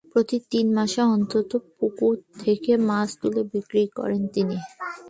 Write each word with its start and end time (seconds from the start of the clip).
প্রতি 0.11 0.37
তিন 0.51 0.67
মাস 0.77 0.93
অন্তর 1.07 1.43
পুকুর 1.77 2.15
থেকে 2.41 2.71
মাছ 2.89 3.09
তুলে 3.21 3.41
বিক্রি 3.53 3.83
করেন 3.97 4.21
তিনি। 4.35 4.57